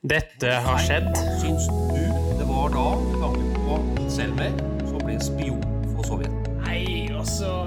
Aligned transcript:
Dette 0.00 0.48
har 0.48 0.78
skjedd. 0.80 1.10
Syns 1.42 1.66
du 1.68 1.98
det 2.38 2.46
var 2.48 2.70
da, 2.72 2.84
med 3.04 3.18
tanke 3.20 3.64
på 3.66 4.06
Selmer, 4.08 4.54
som 4.88 5.02
ble 5.04 5.18
spion 5.20 5.58
for 5.90 6.08
Sovjet? 6.08 6.48
Nei, 6.62 7.12
altså 7.12 7.66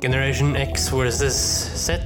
Generation 0.00 0.56
X 0.56 0.88
versus 0.88 1.36
Z. 1.76 2.00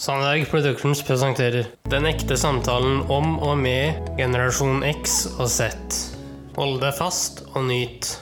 Sandberg 0.00 0.48
Productions 0.48 1.04
presenterer 1.04 1.68
Den 1.92 2.08
ekte 2.08 2.40
samtalen 2.40 3.04
om 3.12 3.36
og 3.44 3.60
med 3.60 4.00
generasjon 4.16 4.80
X 4.94 5.26
og 5.36 5.52
Z. 5.52 5.76
Hold 6.56 6.80
deg 6.80 6.96
fast 6.96 7.44
og 7.52 7.68
nyt. 7.68 8.14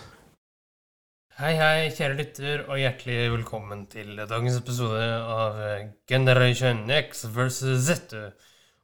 Hei, 1.43 1.56
hei, 1.59 1.88
kjære 1.90 2.14
lytter, 2.14 2.61
og 2.70 2.77
hjertelig 2.79 3.32
velkommen 3.32 3.80
til 3.90 4.14
dagens 4.30 4.61
episode 4.61 5.00
av 5.02 5.57
Generation 6.07 6.84
X 6.95 7.25
versus 7.34 7.88
Z. 7.88 8.14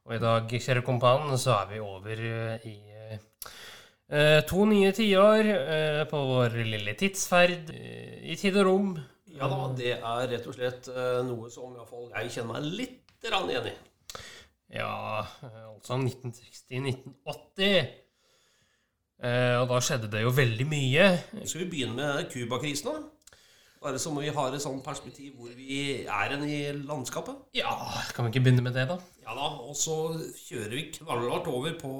Og 0.03 0.17
i 0.17 0.19
dag, 0.19 0.51
kjære 0.51 0.83
kompan, 0.83 1.31
så 1.39 1.53
er 1.53 1.69
vi 1.69 1.79
over 1.79 2.23
i 2.67 2.73
eh, 2.99 4.41
to 4.49 4.65
nye 4.67 4.91
tiår 4.91 5.51
eh, 5.53 6.01
på 6.11 6.19
vår 6.33 6.57
lille 6.67 6.97
tidsferd 6.99 7.71
eh, 7.77 8.27
i 8.27 8.35
tid 8.35 8.59
og 8.59 8.67
rom. 8.67 8.91
Ja 9.37 9.47
da, 9.47 9.61
det 9.79 9.95
er 9.95 10.27
rett 10.33 10.51
og 10.51 10.59
slett 10.59 10.91
eh, 10.91 11.21
noe 11.29 11.47
som 11.55 11.79
iallfall 11.79 12.11
jeg 12.11 12.35
kjenner 12.35 12.57
meg 12.57 12.67
litt 12.81 13.31
rann 13.31 13.47
igjen 13.55 13.71
i. 13.71 13.75
Ja, 14.81 15.23
eh, 15.47 15.63
altså 15.77 15.95
1960-1980. 15.95 17.87
Eh, 19.19 19.55
og 19.59 19.67
da 19.67 19.79
skjedde 19.83 20.07
det 20.11 20.21
jo 20.23 20.31
veldig 20.31 20.65
mye. 20.69 21.07
Skal 21.43 21.65
vi 21.65 21.71
begynne 21.73 21.97
med 21.97 22.29
Cuba-krisen, 22.31 22.87
da? 22.87 23.41
Bare 23.79 23.99
så 23.99 24.11
må 24.11 24.23
vi 24.23 24.31
ha 24.35 24.45
et 24.47 24.59
sånt 24.63 24.83
perspektiv 24.83 25.35
hvor 25.39 25.51
vi 25.55 25.75
er 26.03 26.33
enn 26.35 26.43
i 26.47 26.59
landskapet. 26.83 27.35
Ja, 27.55 27.71
kan 28.15 28.25
vi 28.27 28.33
ikke 28.33 28.45
begynne 28.47 28.63
med 28.63 28.75
det, 28.75 28.87
da? 28.91 28.97
Ja 29.23 29.35
da, 29.35 29.51
og 29.63 29.75
så 29.79 30.15
kjører 30.47 30.75
vi 30.75 30.89
knallhardt 30.97 31.47
over 31.51 31.75
på 31.79 31.93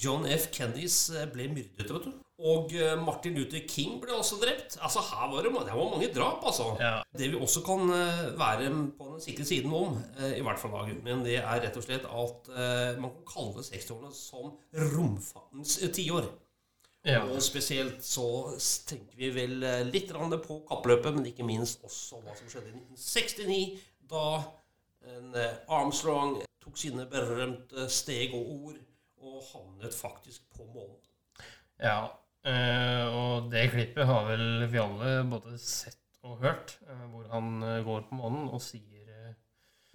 John 0.00 0.24
F. 0.28 0.48
Kennedys 0.52 1.06
eh, 1.12 1.28
ble 1.32 1.50
myrdet, 1.52 1.88
vet 1.92 2.08
du. 2.08 2.12
Og 2.42 2.72
eh, 2.72 2.94
Martin 3.00 3.36
Luther 3.36 3.64
King 3.68 3.98
ble 4.00 4.16
også 4.16 4.38
drept. 4.40 4.78
Altså, 4.80 5.04
her 5.10 5.28
var 5.28 5.44
det, 5.44 5.52
det 5.52 5.76
var 5.76 5.90
mange 5.92 6.08
drap, 6.14 6.44
altså. 6.48 6.70
Ja. 6.80 6.94
Det 7.16 7.28
vi 7.34 7.40
også 7.40 7.64
kan 7.68 7.84
være 8.40 8.70
på 8.96 9.10
den 9.12 9.24
sikre 9.24 9.44
siden 9.48 9.76
om, 9.76 10.00
i 10.24 10.40
hvert 10.40 10.60
fall 10.60 10.72
da, 10.72 10.86
men 11.04 11.20
det 11.28 11.36
er 11.42 11.66
rett 11.66 11.76
og 11.76 11.84
slett 11.84 12.08
at 12.08 12.48
man 12.96 13.12
kan 13.12 13.28
kalle 13.34 13.64
60-årene 13.68 14.16
som 14.16 14.56
romfartens 14.96 15.76
tiår. 15.92 16.32
Ja. 17.04 17.24
Og 17.26 17.42
spesielt 17.42 18.04
så 18.06 18.24
tenker 18.86 19.18
vi 19.18 19.30
vel 19.34 19.62
eh, 19.66 19.80
litt 19.88 20.12
på 20.12 20.58
kappløpet, 20.68 21.16
men 21.16 21.26
ikke 21.26 21.46
minst 21.46 21.82
også 21.82 22.20
hva 22.22 22.34
som 22.38 22.50
skjedde 22.50 22.70
i 22.70 22.76
1969, 22.78 23.62
da 24.12 24.26
en 25.10 25.34
eh, 25.34 25.56
Armstrong 25.66 26.36
tok 26.62 26.78
sine 26.78 27.08
berømte 27.10 27.88
steg 27.90 28.36
og 28.38 28.52
ord 28.54 28.78
og 29.22 29.40
havnet 29.48 29.94
faktisk 29.94 30.46
på 30.54 30.66
månen. 30.70 30.98
ja. 31.82 32.02
Eh, 32.42 33.06
og 33.06 33.52
det 33.52 33.68
klippet 33.70 34.06
har 34.06 34.24
vel 34.26 34.64
vi 34.70 34.78
alle 34.82 35.10
både 35.30 35.52
sett 35.62 35.98
og 36.26 36.40
hørt, 36.42 36.72
hvor 37.10 37.28
han 37.30 37.62
går 37.86 38.00
på 38.08 38.18
månen 38.18 38.48
og 38.50 38.58
sier 38.62 39.36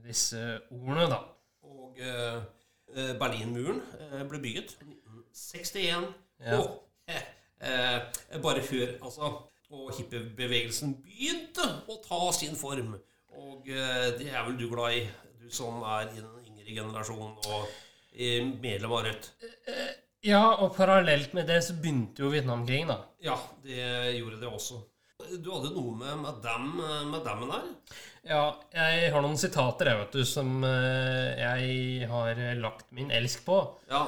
disse 0.04 0.40
ordene, 0.72 1.10
da. 1.12 1.20
Og 1.68 2.00
Berlinmuren 3.20 3.82
ble 4.32 4.40
bygget 4.44 4.78
i 4.80 4.96
1961. 4.96 6.08
Ja. 6.40 6.60
Og 6.60 6.87
eh, 7.62 8.00
eh, 8.30 8.42
bare 8.44 8.64
før, 8.66 8.98
altså 9.02 9.36
Og 9.68 9.90
hippiebevegelsen 9.98 10.94
begynte 11.04 11.66
å 11.92 11.98
ta 12.00 12.32
sin 12.32 12.56
form. 12.56 12.94
Og 13.36 13.68
eh, 13.68 14.14
det 14.16 14.30
er 14.32 14.46
vel 14.48 14.56
du 14.60 14.70
glad 14.72 14.96
i, 14.96 15.02
du 15.42 15.50
som 15.52 15.82
er 15.84 16.08
i 16.14 16.22
den 16.22 16.46
yngre 16.46 16.76
generasjonen 16.78 17.36
og 17.52 17.66
eh, 18.16 18.46
medlem 18.48 18.94
av 18.96 19.04
Rødt. 19.10 19.32
Ja, 20.24 20.44
og 20.64 20.72
parallelt 20.78 21.36
med 21.36 21.50
det 21.52 21.60
så 21.66 21.76
begynte 21.76 22.24
jo 22.24 22.32
Vietnamkrigen, 22.32 22.94
da. 22.94 23.02
Ja, 23.24 23.36
det 23.64 23.82
gjorde 24.18 24.40
det 24.42 24.48
også. 24.48 24.80
Du 25.44 25.50
hadde 25.52 25.74
noe 25.74 25.96
med 25.98 26.22
madame, 26.22 26.88
madammen 27.12 27.52
her? 27.52 27.68
Ja, 28.28 28.42
jeg 28.72 29.12
har 29.12 29.24
noen 29.24 29.40
sitater, 29.40 29.92
jeg, 29.92 30.00
vet 30.04 30.16
du, 30.16 30.24
som 30.28 30.64
eh, 30.68 31.44
jeg 31.44 32.08
har 32.12 32.40
lagt 32.62 32.88
min 32.96 33.12
elsk 33.12 33.44
på. 33.48 33.60
Ja. 33.92 34.06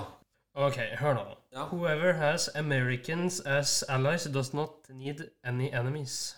Ok, 0.59 0.77
hør 0.99 1.13
nå. 1.15 1.25
Ja. 1.55 1.65
Whoever 1.71 2.13
has 2.19 2.49
Americans 2.59 3.39
as 3.47 3.79
allies 3.89 4.25
does 4.33 4.51
not 4.53 4.89
need 4.91 5.23
any 5.43 5.69
enemies. 5.73 6.35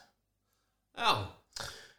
ja. 0.98 1.14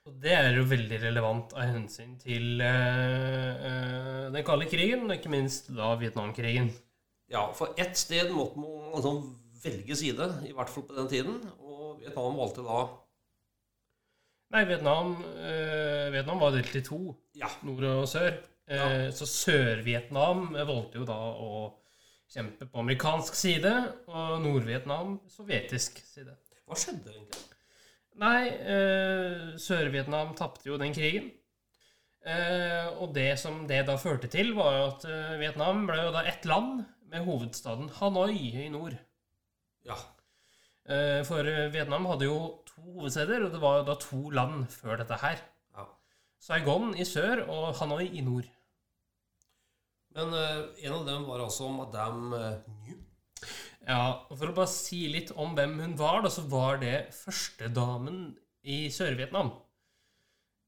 Og 0.03 0.16
det 0.19 0.33
er 0.34 0.56
jo 0.56 0.65
veldig 0.66 0.97
relevant 0.99 1.53
av 1.55 1.69
hensyn 1.77 2.16
til 2.19 2.59
uh, 2.59 3.53
uh, 3.55 4.25
den 4.34 4.43
kalde 4.43 4.66
krigen, 4.66 5.05
og 5.06 5.12
ikke 5.15 5.31
minst 5.31 5.69
da 5.77 5.93
Vietnamkrigen. 6.00 6.72
Ja, 7.31 7.44
for 7.55 7.71
ett 7.78 7.94
sted 8.00 8.33
måtte 8.34 8.59
man 8.59 8.89
altså 8.97 9.12
velge 9.62 9.94
side, 10.00 10.27
i 10.49 10.50
hvert 10.56 10.72
fall 10.75 10.89
på 10.89 10.97
den 10.97 11.06
tiden. 11.12 11.37
Og 11.62 12.00
Vietnam 12.00 12.34
valgte 12.41 12.65
da 12.66 12.81
Nei, 14.56 14.65
Vietnam, 14.72 15.15
uh, 15.22 16.09
Vietnam 16.12 16.43
var 16.43 16.50
delt 16.59 16.75
i 16.75 16.83
to, 16.84 16.99
Ja. 17.39 17.53
nord 17.62 17.87
og 17.93 18.03
sør. 18.10 18.34
Ja. 18.66 18.91
Så 19.15 19.27
Sør-Vietnam 19.31 20.50
valgte 20.66 20.99
jo 20.99 21.06
da 21.06 21.15
å 21.15 21.62
kjempe 22.32 22.66
på 22.69 22.81
amerikansk 22.81 23.37
side, 23.37 23.72
og 24.09 24.41
Nord-Vietnam 24.44 25.19
sovjetisk 25.31 26.00
side. 26.06 26.34
Hva 26.65 26.78
skjedde 26.78 27.12
egentlig? 27.12 27.43
Nei, 28.22 28.48
eh, 28.48 29.53
Sør-Vietnam 29.60 30.34
tapte 30.37 30.69
jo 30.69 30.78
den 30.81 30.94
krigen. 30.97 31.31
Eh, 32.22 32.88
og 33.03 33.15
det 33.16 33.34
som 33.41 33.65
det 33.66 33.82
da 33.88 33.97
førte 33.98 34.31
til, 34.31 34.53
var 34.54 34.78
at 34.92 35.06
eh, 35.09 35.38
Vietnam 35.41 35.87
ble 35.88 35.98
jo 36.04 36.12
da 36.15 36.22
ett 36.28 36.44
land 36.47 36.84
med 37.10 37.25
hovedstaden 37.26 37.91
Hanoi 37.98 38.37
i 38.62 38.69
nord. 38.72 38.94
Ja. 39.88 39.97
Eh, 40.87 41.21
for 41.26 41.47
Vietnam 41.75 42.06
hadde 42.10 42.28
jo 42.28 42.38
to 42.69 42.84
hovedsteder, 42.84 43.47
og 43.47 43.56
det 43.56 43.62
var 43.62 43.81
jo 43.81 43.88
da 43.91 43.98
to 44.00 44.22
land 44.31 44.69
før 44.72 45.03
dette 45.03 45.19
her. 45.25 45.42
ja. 45.76 45.88
Saigon 46.42 46.94
i 46.94 47.04
sør 47.09 47.44
og 47.48 47.72
Hanoi 47.81 48.06
i 48.12 48.22
nord. 48.25 48.48
Men 50.16 50.36
eh, 50.36 50.86
en 50.86 50.98
av 50.98 51.06
dem 51.08 51.24
var 51.28 51.44
altså 51.44 51.70
madame 51.72 52.36
uh, 52.36 52.72
New. 52.84 52.98
Ja, 53.82 54.02
og 54.28 54.36
For 54.36 54.50
å 54.50 54.56
bare 54.56 54.70
si 54.70 55.06
litt 55.10 55.32
om 55.34 55.56
hvem 55.56 55.78
hun 55.82 55.96
var, 55.98 56.20
da, 56.22 56.30
så 56.30 56.44
var 56.50 56.78
det 56.82 57.08
førstedamen 57.16 58.24
i 58.62 58.84
Sør-Vietnam. 58.94 59.50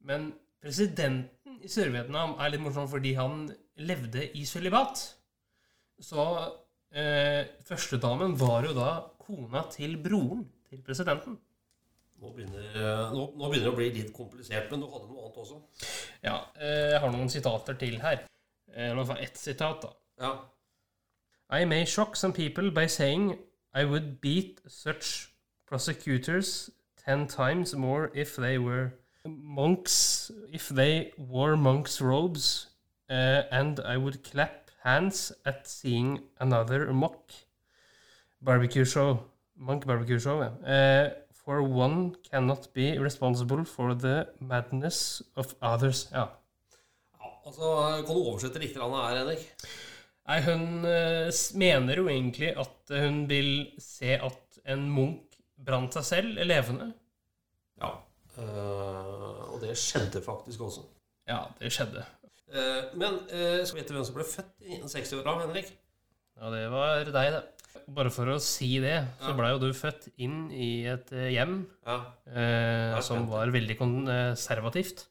Men 0.05 0.33
presidenten 0.63 1.61
i 1.63 1.71
Sør-Vietnam 1.71 2.35
er 2.43 2.53
litt 2.53 2.65
morsom 2.65 2.89
fordi 2.91 3.15
han 3.19 3.47
levde 3.87 4.27
i 4.35 4.43
sølibat. 4.49 5.05
Så 6.03 6.25
eh, 6.91 7.47
førstedamen 7.69 8.35
var 8.41 8.67
jo 8.67 8.75
da 8.77 8.91
kona 9.23 9.65
til 9.73 9.97
broren 10.03 10.45
til 10.69 10.83
presidenten. 10.85 11.39
Nå 12.19 12.31
begynner, 12.35 12.67
eh, 12.75 13.15
nå, 13.15 13.29
nå 13.37 13.49
begynner 13.51 13.69
det 13.69 13.73
å 13.73 13.79
bli 13.79 13.91
litt 13.95 14.13
komplisert, 14.17 14.71
men 14.73 14.83
du 14.83 14.91
hadde 14.91 15.11
noe 15.11 15.27
annet 15.27 15.41
også. 15.45 15.61
Ja, 16.25 16.39
eh, 16.59 16.95
jeg 16.95 17.03
har 17.05 17.13
noen 17.15 17.31
sitater 17.33 17.79
til 17.79 17.99
her. 18.03 18.25
Eh, 18.75 18.93
hvert 18.93 19.07
fall 19.07 19.23
ett 19.23 19.39
sitat, 19.39 19.83
da. 19.83 19.89
Ja. 20.19 20.33
I 21.61 21.65
may 21.65 21.85
shock 21.87 22.17
some 22.17 22.33
people 22.33 22.71
by 22.73 22.87
saying 22.89 23.39
I 23.75 23.85
would 23.85 24.21
beat 24.21 24.61
such 24.67 25.29
prosecutors 25.67 26.71
ten 27.05 27.27
times 27.27 27.75
more 27.75 28.11
if 28.15 28.35
they 28.37 28.59
were 28.59 28.91
monks, 29.27 30.31
if 30.53 30.69
they 30.69 31.13
wore 31.17 31.57
monks' 31.57 32.01
robes, 32.01 32.69
uh, 33.11 33.43
and 33.51 33.81
I 33.81 33.97
would 33.97 34.23
clap 34.25 34.71
hands 34.83 35.33
at 35.45 35.69
seeing 35.69 36.21
another 36.41 36.93
mock 36.93 37.31
barbecue 38.41 38.85
show, 38.85 39.25
monk 39.57 39.87
barbecue 39.87 40.19
show. 40.19 40.41
Uh, 40.41 41.11
for 41.33 41.63
one 41.63 42.17
cannot 42.31 42.73
be 42.73 42.99
responsible 42.99 43.65
for 43.65 43.95
the 43.95 44.29
madness 44.41 45.23
of 45.37 45.55
others. 45.61 46.09
Ja. 46.13 46.29
Altså, 47.45 47.71
Kan 48.07 48.17
du 48.17 48.21
oversette 48.23 48.63
litt 48.63 48.77
her, 48.79 49.19
Henrik? 49.19 49.45
Nei, 50.25 50.39
hun 50.47 50.87
eh, 50.89 51.29
mener 51.61 52.01
jo 52.01 52.07
egentlig 52.09 52.55
at 52.57 52.93
hun 52.97 53.25
vil 53.29 53.51
se 53.83 54.15
at 54.17 54.61
en 54.73 54.87
munk 54.89 55.37
brant 55.65 55.93
seg 55.93 56.07
selv 56.09 56.41
levende. 56.49 56.91
Ja. 57.83 57.91
Uh, 58.35 59.53
og 59.53 59.61
det 59.63 59.77
skjedde 59.79 60.23
faktisk 60.25 60.65
også. 60.65 60.83
Ja, 61.29 61.43
det 61.61 61.71
skjedde. 61.73 62.03
Uh, 62.49 62.89
men 62.99 63.21
uh, 63.29 63.61
skal 63.63 63.77
vi 63.77 63.83
vite 63.83 63.95
hvem 63.95 64.07
som 64.09 64.17
ble 64.17 64.27
født 64.27 64.65
i 64.65 64.79
1960-åra, 64.81 65.37
Henrik? 65.45 65.71
Ja, 66.41 66.51
det 66.51 66.65
var 66.73 67.05
deg, 67.15 67.37
det. 67.37 67.43
Bare 67.95 68.11
for 68.15 68.31
å 68.33 68.39
si 68.43 68.79
det, 68.81 68.97
så 69.21 69.33
Ja. 69.33 69.37
blei 69.37 69.51
jo 69.53 69.61
du 69.61 69.69
født 69.77 70.09
inn 70.23 70.47
i 70.51 70.87
et 70.89 71.11
eh, 71.13 71.29
hjem 71.35 71.67
Ja. 71.85 71.97
eh, 72.27 73.01
som 73.05 73.27
var 73.29 73.51
veldig 73.53 73.77
konservativt. 73.79 75.05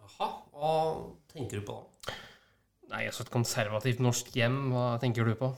Jaha, 0.00 0.28
hva 0.54 0.72
tenker 1.34 1.60
du 1.60 1.66
på 1.66 1.80
da? 1.80 2.16
Nei, 2.92 3.06
altså 3.08 3.24
et 3.24 3.32
konservativt 3.32 4.02
norsk 4.04 4.34
hjem, 4.36 4.58
hva 4.74 4.86
tenker 5.00 5.24
du 5.24 5.32
på? 5.38 5.48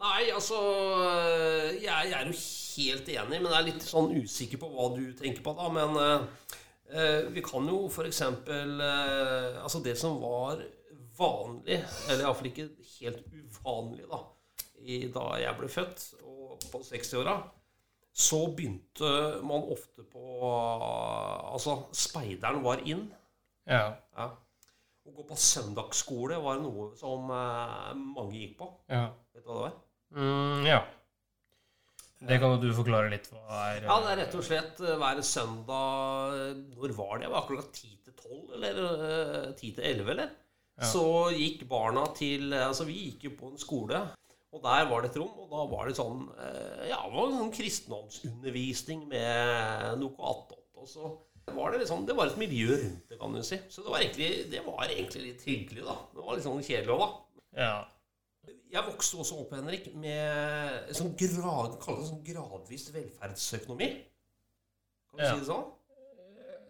Nei, 0.00 0.28
altså 0.34 0.58
øh, 0.58 1.70
jeg, 1.80 2.10
jeg 2.10 2.16
er 2.18 2.28
jo 2.28 2.36
helt 2.36 3.10
enig, 3.14 3.40
men 3.40 3.50
jeg 3.50 3.58
er 3.58 3.66
litt 3.68 3.84
sånn 3.84 4.10
usikker 4.16 4.60
på 4.60 4.70
hva 4.72 4.90
du 4.96 5.04
tenker 5.16 5.44
på, 5.44 5.54
da. 5.56 5.68
Men 5.72 5.98
øh, 6.00 7.28
vi 7.32 7.44
kan 7.44 7.68
jo 7.70 7.84
f.eks. 7.88 8.20
Eh, 8.24 9.60
altså 9.62 9.80
det 9.84 9.96
som 10.00 10.18
var 10.22 10.62
vanlig, 11.18 11.80
eller 12.08 12.24
iallfall 12.24 12.50
ikke 12.50 12.68
helt 12.98 13.26
uvanlig, 13.32 14.08
da, 14.10 14.20
i, 14.82 15.04
da 15.14 15.26
jeg 15.40 15.58
ble 15.60 15.70
født, 15.72 16.06
og 16.26 16.64
på 16.72 16.82
60-åra, 16.88 17.38
så 18.14 18.40
begynte 18.54 19.10
man 19.42 19.64
ofte 19.74 20.04
på 20.06 20.22
Altså, 20.44 21.80
speideren 21.94 22.62
var 22.64 22.82
inn. 22.86 23.08
Ja. 23.66 23.94
Ja. 24.16 24.28
Å 25.04 25.12
gå 25.12 25.24
på 25.28 25.36
søndagsskole 25.36 26.38
var 26.40 26.60
noe 26.62 26.90
som 26.96 27.28
eh, 27.28 27.88
mange 27.94 28.38
gikk 28.38 28.54
på. 28.62 28.70
Ja. 28.88 29.10
Vet 29.34 29.44
du 29.44 29.50
hva 29.50 29.56
det 29.58 29.64
var? 29.66 29.74
Mm, 30.14 30.68
ja. 30.68 30.78
Det 32.24 32.38
kan 32.40 32.54
du 32.60 32.70
forklare 32.72 33.10
litt 33.12 33.26
hva 33.32 33.42
er. 33.74 33.84
Ja, 33.84 33.98
det 34.00 34.12
er 34.14 34.20
rett 34.22 34.36
og 34.38 34.46
slett 34.46 34.80
eh, 34.80 34.96
hver 35.00 35.20
søndag 35.26 36.36
eh, 36.38 36.62
Når 36.72 36.94
var 36.96 37.20
det? 37.20 37.28
Var 37.32 37.46
klokka 37.50 37.66
10 37.68 37.98
til 38.06 38.14
12, 38.16 38.54
eller 38.56 38.80
eh, 38.94 39.50
10 39.52 39.74
til 39.76 39.88
11, 39.90 40.12
eller? 40.14 40.30
Ja. 40.74 40.88
Så 40.90 41.04
gikk 41.36 41.66
barna 41.70 42.06
til 42.16 42.54
Altså, 42.56 42.86
vi 42.88 42.96
gikk 43.10 43.28
jo 43.28 43.34
på 43.38 43.52
en 43.52 43.60
skole, 43.60 44.00
og 44.54 44.64
der 44.64 44.88
var 44.90 45.04
det 45.04 45.12
et 45.12 45.20
rom, 45.20 45.36
og 45.44 45.52
da 45.52 45.66
var 45.70 45.86
det 45.90 45.98
sånn 45.98 46.24
Ja, 46.88 46.98
det 47.04 47.12
var 47.12 47.28
en 47.28 47.38
sånn 47.42 47.54
kristendomsundervisning 47.54 49.04
med 49.10 50.00
noe 50.00 50.32
attåt. 50.32 50.64
Og 50.80 50.88
så 50.90 51.12
var 51.52 51.70
det 51.70 51.80
liksom 51.80 52.06
Det 52.06 52.16
var 52.16 52.26
et 52.26 52.38
miljø 52.38 52.76
rundt 52.76 53.08
det, 53.10 53.18
kan 53.20 53.34
du 53.34 53.42
si. 53.42 53.58
Så 53.68 53.82
det 53.82 53.90
var 53.90 53.98
egentlig, 54.00 54.50
det 54.50 54.62
var 54.66 54.86
egentlig 54.88 55.22
litt 55.22 55.42
hyggelig, 55.44 55.84
da. 55.84 55.96
Det 56.14 56.24
var 56.24 56.34
litt 56.38 56.44
sånn 56.46 56.62
kjedelig 56.64 56.94
òg, 56.96 57.04
da. 57.04 57.62
Ja. 57.64 57.84
Jeg 58.74 58.82
vokste 58.88 59.20
også 59.22 59.36
opp, 59.44 59.52
Henrik, 59.54 59.94
med 59.94 60.90
sånn 60.96 61.12
grad, 61.16 61.76
sånn 61.84 62.24
gradvis 62.26 62.88
velferdsøkonomi. 62.94 63.88
Kan 65.10 65.18
du 65.18 65.24
Ja. 65.24 65.32
si 65.34 65.40
det 65.40 65.46
sånn? 65.46 65.64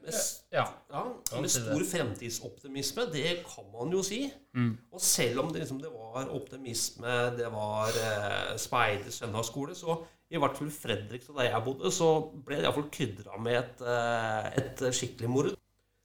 Med, 0.05 0.15
Ja. 0.53 0.65
ja, 0.93 1.05
med 1.41 1.51
stor 1.51 1.81
fremtidsoptimisme. 1.89 3.07
Det 3.13 3.45
kan 3.47 3.65
man 3.73 3.91
jo 3.91 4.03
si. 4.03 4.31
Mm. 4.55 4.79
Og 4.93 5.01
selv 5.01 5.41
om 5.41 5.53
det, 5.53 5.61
liksom, 5.63 5.81
det 5.81 5.91
var 5.91 6.29
optimisme, 6.29 7.37
det 7.39 7.51
var 7.51 7.89
eh, 7.89 8.57
speider, 8.59 9.11
søndagsskole, 9.11 9.75
så 9.75 10.05
i 10.35 10.41
hvert 10.43 10.59
fall 10.59 10.71
Fredrikstad, 10.75 11.37
der 11.39 11.49
jeg 11.51 11.65
bodde, 11.67 11.91
så 11.95 12.09
ble 12.45 12.59
det 12.61 12.67
iallfall 12.67 12.89
krydra 12.95 13.39
med 13.43 13.59
et, 13.61 13.85
eh, 13.87 14.49
et 14.63 14.83
skikkelig 14.97 15.31
mord. 15.31 15.51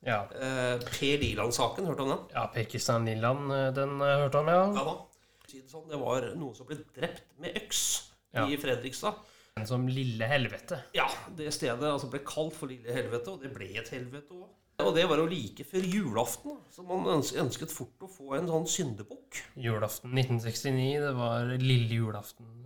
Ja. 0.05 0.21
Eh, 0.31 0.77
Per 0.85 1.17
Liland-saken, 1.23 1.85
hørte 1.89 1.97
du 1.99 2.03
om 2.07 2.13
den? 2.13 2.25
ja 2.35 2.45
Per 2.53 2.63
Lilland, 2.69 3.09
Liland, 3.09 3.75
den 3.75 3.97
hørte 3.99 4.43
han, 4.43 4.47
ja. 4.53 4.61
Ja 4.79 4.85
da. 4.87 4.95
Det 5.49 5.63
sånn, 5.65 5.89
var 5.99 6.21
noen 6.37 6.53
som 6.55 6.67
ble 6.69 6.77
drept 6.95 7.25
med 7.41 7.57
øks 7.57 8.11
Ja. 8.35 8.45
i 8.45 8.55
Fredrikstad. 8.61 9.15
Som 9.65 9.87
Lille 9.91 10.23
Helvete. 10.29 10.83
Ja, 10.95 11.07
det 11.35 11.49
stedet 11.51 11.81
altså 11.83 12.07
ble 12.09 12.19
kalt 12.23 12.53
for 12.55 12.67
Lille 12.71 12.93
Helvete, 12.93 13.27
og 13.33 13.41
det 13.41 13.49
ble 13.53 13.73
et 13.81 13.89
helvete 13.89 14.31
òg. 14.31 14.47
Og 14.79 14.93
det 14.95 15.03
var 15.09 15.17
jo 15.19 15.25
like 15.27 15.65
før 15.67 15.83
julaften, 15.83 16.55
så 16.71 16.85
man 16.87 17.03
ønsket 17.11 17.73
fort 17.73 17.99
å 17.99 18.07
få 18.07 18.37
en 18.37 18.47
sånn 18.47 18.67
syndebukk. 18.71 19.41
Julaften 19.59 20.13
1969. 20.15 21.01
Det 21.03 21.11
var 21.17 21.49
lille 21.59 21.97
julaften 21.97 22.45
eh, 22.45 22.53
det 22.55 22.58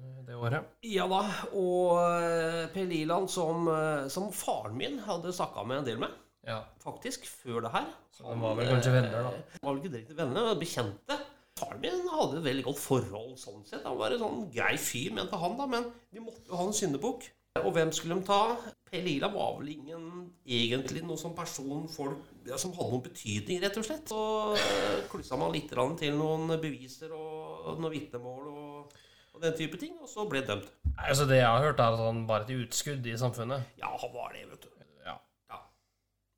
året. 0.47 0.71
Ja 0.87 1.07
da, 1.11 1.21
og 1.57 1.99
eh, 2.03 2.63
Per 2.73 2.87
Liland, 2.89 3.29
som, 3.31 3.67
eh, 3.71 4.07
som 4.13 4.29
faren 4.35 4.77
min 4.79 4.99
hadde 5.05 5.33
snakka 5.35 5.65
med 5.67 5.81
en 5.81 5.87
del 5.91 6.01
med, 6.03 6.19
Ja. 6.47 6.59
faktisk, 6.83 7.25
før 7.25 7.61
det 7.63 7.71
her 7.71 7.85
Så 8.11 8.23
de 8.27 8.39
var 8.41 8.55
vel 8.55 8.67
kanskje 8.67 8.91
venner, 8.91 9.23
da. 9.23 9.29
Han 9.31 9.63
Var 9.63 9.73
vel 9.73 9.83
ikke 9.83 9.93
direkte 9.93 10.17
venner, 10.17 10.49
men 10.49 10.59
bekjente. 10.59 11.19
Faren 11.59 11.79
min 11.81 12.09
hadde 12.11 12.37
et 12.41 12.43
veldig 12.49 12.63
godt 12.65 12.81
forhold 12.81 13.37
sånn 13.39 13.63
sett. 13.65 13.85
Han 13.85 13.97
var 13.97 14.11
en 14.11 14.19
sånn 14.19 14.51
grei 14.51 14.75
fyr, 14.77 15.13
mente 15.15 15.37
han, 15.39 15.55
da, 15.57 15.65
men 15.69 15.87
de 16.11 16.19
måtte 16.19 16.47
jo 16.49 16.57
ha 16.59 16.65
en 16.67 16.75
syndebukk. 16.75 17.29
Og 17.61 17.71
hvem 17.75 17.91
skulle 17.93 18.15
de 18.17 18.25
ta? 18.25 18.57
Per 18.89 19.01
Lila 19.05 19.27
var 19.29 19.59
vel 19.59 19.69
ingen 19.75 20.05
egentlig 20.45 21.03
noe 21.05 21.17
som 21.21 21.35
person, 21.37 21.87
folk 21.87 22.17
ja, 22.47 22.57
som 22.57 22.73
hadde 22.73 22.95
noen 22.95 23.03
betydning, 23.05 23.61
rett 23.61 23.77
og 23.77 23.85
slett. 23.85 24.09
Så 24.09 24.21
eh, 24.57 25.03
klussa 25.11 25.37
man 25.37 25.53
litt 25.53 25.69
til 25.69 26.17
noen 26.17 26.49
beviser 26.59 27.13
og 27.13 27.77
noen 27.79 27.93
vitnemål 27.93 28.47
og, 28.49 28.97
og 29.33 29.41
den 29.41 29.55
type 29.57 29.79
ting, 29.81 29.95
og 30.01 30.09
så 30.09 30.25
ble 30.29 30.43
dømt. 30.45 30.67
Nei, 30.93 31.07
Altså, 31.09 31.25
det 31.29 31.39
jeg 31.39 31.49
har 31.49 31.63
hørt, 31.63 31.79
er 31.81 31.97
sånn 31.99 32.23
bare 32.29 32.45
et 32.45 32.53
utskudd 32.63 33.07
i 33.09 33.15
samfunnet. 33.17 33.65
Ja, 33.81 33.89
han 33.97 34.13
var 34.13 34.33
det, 34.35 34.43
vet 34.51 34.65
du. 34.67 34.69
Ja. 35.05 35.15
Ja. 35.49 35.59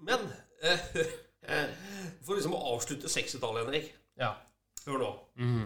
Men 0.07 0.30
eh, 0.63 0.86
for 2.25 2.38
liksom 2.38 2.56
å 2.56 2.62
avslutte 2.75 3.12
60-tallet, 3.12 3.65
Henrik 3.68 3.92
Ja. 4.19 4.33
Hør 4.86 5.01
nå. 5.01 5.12
Mhm. 5.42 5.65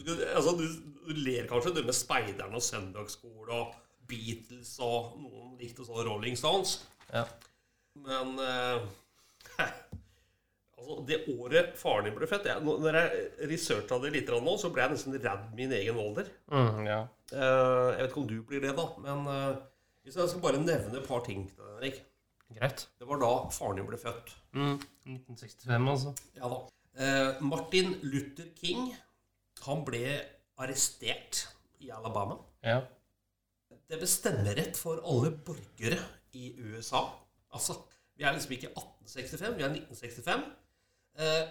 Du, 0.00 0.12
altså, 0.30 0.54
du, 0.56 0.64
du 1.04 1.16
ler 1.18 1.48
kanskje 1.50 1.74
det 1.76 1.82
med 1.84 1.96
speideren 1.98 2.54
og 2.56 2.62
søndagsskole 2.62 3.52
og 3.52 3.72
Beatles 4.08 4.76
og 4.86 5.16
noen 5.20 5.56
likte 5.60 5.84
sånn 5.84 6.04
Rolling 6.06 6.38
Stones. 6.38 6.76
Ja. 7.10 7.24
Men 7.98 8.36
eh, 8.40 8.86
altså, 10.80 10.98
det 11.08 11.18
året 11.36 11.74
faren 11.78 12.08
din 12.08 12.16
ble 12.16 12.28
født 12.30 12.48
jeg, 12.50 12.64
Når 12.66 12.98
jeg 12.98 13.24
researcha 13.50 13.98
det 14.02 14.12
litt 14.16 14.30
nå, 14.32 14.54
så 14.60 14.70
ble 14.72 14.84
jeg 14.84 14.94
nesten 14.96 15.18
redd 15.20 15.50
min 15.56 15.74
egen 15.76 16.00
alder. 16.00 16.30
Mm, 16.52 16.86
ja. 16.88 17.00
Eh, 17.30 17.88
jeg 17.94 18.00
vet 18.00 18.08
ikke 18.10 18.22
om 18.24 18.30
du 18.30 18.38
blir 18.48 18.64
det, 18.64 18.72
da, 18.78 18.86
men 19.04 19.28
eh, 19.30 19.60
hvis 20.04 20.16
jeg 20.16 20.32
skal 20.32 20.44
bare 20.44 20.62
nevne 20.62 20.98
et 20.98 21.08
par 21.08 21.22
ting 21.26 21.44
til 21.48 21.60
deg, 21.60 21.74
Henrik. 21.76 22.06
Greit. 22.50 22.88
Det 22.98 23.06
var 23.06 23.20
da 23.22 23.30
faren 23.54 23.78
din 23.78 23.86
ble 23.86 23.98
født. 24.00 24.32
Mm. 24.58 24.80
1965, 25.06 25.90
altså. 25.92 26.14
Ja 26.34 26.50
da. 26.50 26.60
Eh, 27.00 27.42
Martin 27.46 27.94
Luther 28.02 28.48
King 28.58 28.90
han 29.64 29.84
ble 29.86 30.16
arrestert 30.60 31.44
i 31.80 31.92
Alabama. 31.94 32.40
Ja. 32.66 32.80
Det 33.70 33.98
ble 34.00 34.08
stemmerett 34.10 34.78
for 34.78 35.02
alle 35.06 35.30
borgere 35.46 35.98
i 36.36 36.50
USA. 36.58 37.04
Altså, 37.54 37.76
vi 38.16 38.26
er 38.26 38.34
liksom 38.34 38.52
ikke 38.56 38.72
1865, 38.72 39.56
vi 39.56 39.64
er 39.64 39.72
1965. 39.74 40.44
Eh, 41.18 41.48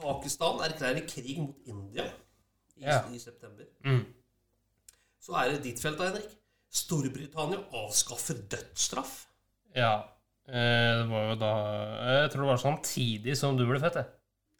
Pakistan 0.00 0.60
erklærer 0.64 1.06
krig 1.08 1.38
mot 1.42 1.56
India 1.66 2.04
i, 2.76 2.84
Ja. 2.86 3.02
i 3.12 3.18
september. 3.18 3.64
Mm. 3.84 4.04
Så 5.20 5.34
er 5.36 5.50
det 5.52 5.62
ditt 5.64 5.80
felt, 5.82 5.98
da, 5.98 6.04
Henrik. 6.10 6.30
Storbritannia 6.70 7.58
avskaffer 7.74 8.38
dødsstraff. 8.48 9.26
Ja. 9.76 9.96
Eh, 10.48 11.02
det 11.02 11.08
var 11.10 11.28
jo 11.28 11.34
da 11.38 11.50
Jeg 12.22 12.30
tror 12.32 12.40
det 12.42 12.48
var 12.50 12.56
samtidig 12.62 13.36
som 13.36 13.56
du 13.58 13.66
ble 13.66 13.80
født, 13.82 13.94
jeg. 14.00 14.06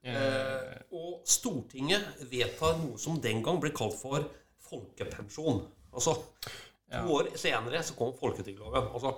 Eh, 0.03 0.83
og 0.93 1.23
Stortinget 1.29 2.05
vedtar 2.31 2.79
noe 2.79 2.99
som 2.99 3.21
den 3.21 3.43
gang 3.43 3.61
ble 3.61 3.71
kalt 3.71 3.95
for 4.01 4.25
folkepensjon. 4.71 5.65
Altså, 5.93 6.15
to 6.45 6.51
Ja. 6.93 7.05
år 7.07 7.29
senere 7.37 7.83
så 7.83 7.95
kom 7.97 8.13
folketrygdloven. 8.19 8.91
Altså, 8.93 9.15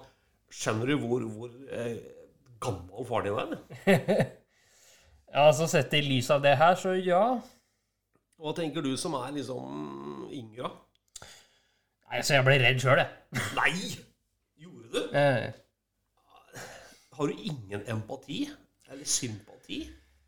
skjønner 0.50 0.87
du 0.87 0.96
hvor, 0.99 1.20
hvor 1.28 1.50
eh, 1.70 1.99
gammel 2.60 3.04
far 3.08 3.22
din 3.22 3.32
er? 3.38 3.56
Ja, 5.32 5.46
altså 5.49 5.67
Sett 5.70 5.94
i 5.96 6.02
lys 6.05 6.29
av 6.31 6.43
det 6.44 6.56
her, 6.61 6.75
så 6.76 6.93
ja. 7.00 7.23
Hva 8.43 8.52
tenker 8.56 8.85
du 8.85 8.92
som 9.00 9.14
er 9.16 9.30
liksom 9.37 10.28
yngre? 10.35 10.68
Nei, 12.11 12.21
Så 12.21 12.35
jeg 12.37 12.45
ble 12.45 12.59
redd 12.61 12.80
sjøl, 12.83 13.00
jeg. 13.00 13.45
Nei! 13.56 13.73
Gjorde 14.61 14.90
du? 14.92 15.14
Eh, 15.16 16.59
Har 17.16 17.30
du 17.30 17.45
ingen 17.49 17.85
empati? 17.88 18.42
Eller 18.92 19.09
sympati? 19.09 19.78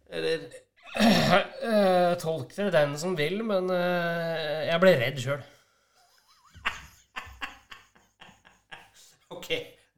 Eller 0.08 0.46
eh, 0.96 2.14
tolk 2.22 2.54
det 2.56 2.70
den 2.72 2.96
som 3.00 3.16
vil, 3.18 3.42
men 3.44 3.68
eh, 3.74 4.70
jeg 4.70 4.80
ble 4.80 4.94
redd 5.02 5.20
sjøl. 5.20 5.44
Ok, 9.34 9.50